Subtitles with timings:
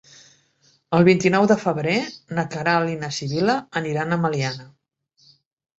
[0.99, 1.99] El vint-i-nou de febrer
[2.39, 4.69] na Queralt i na Sibil·la aniran a Meliana.